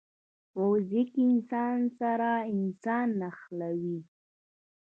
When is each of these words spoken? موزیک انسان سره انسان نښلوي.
موزیک 0.59 1.09
انسان 1.31 1.79
سره 1.99 2.29
انسان 2.53 3.07
نښلوي. 3.21 3.99